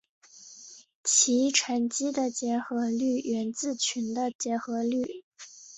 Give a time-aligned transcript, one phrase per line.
[1.03, 5.23] 其乘积的结合律源自群的结合律。